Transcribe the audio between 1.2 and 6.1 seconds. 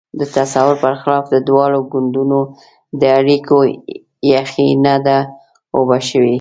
د دواړو ګوندونو د اړیکو یخۍ نه ده اوبه